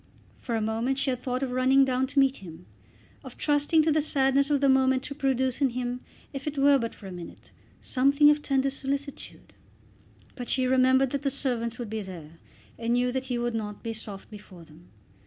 For 0.39 0.55
a 0.55 0.61
moment 0.61 0.97
she 0.97 1.11
had 1.11 1.19
thought 1.19 1.43
of 1.43 1.51
running 1.51 1.85
down 1.85 2.07
to 2.07 2.17
meet 2.17 2.37
him; 2.37 2.65
of 3.23 3.37
trusting 3.37 3.83
to 3.83 3.91
the 3.91 4.01
sadness 4.01 4.49
of 4.49 4.59
the 4.59 4.67
moment 4.67 5.03
to 5.03 5.13
produce 5.13 5.61
in 5.61 5.69
him, 5.69 5.99
if 6.33 6.47
it 6.47 6.57
were 6.57 6.79
but 6.79 6.95
for 6.95 7.05
a 7.05 7.11
minute, 7.11 7.51
something 7.81 8.31
of 8.31 8.41
tender 8.41 8.71
solicitude; 8.71 9.53
but 10.35 10.49
she 10.49 10.65
remembered 10.65 11.11
that 11.11 11.21
the 11.21 11.29
servants 11.29 11.77
would 11.77 11.91
be 11.91 12.01
there, 12.01 12.39
and 12.79 12.93
knew 12.93 13.11
that 13.11 13.25
he 13.25 13.37
would 13.37 13.53
not 13.53 13.83
be 13.83 13.93
soft 13.93 14.31
before 14.31 14.63
them. 14.63 14.87